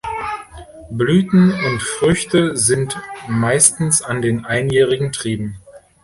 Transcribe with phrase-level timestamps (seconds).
[0.89, 5.61] Blüten und Früchte sind meistens an den einjährigen Trieben.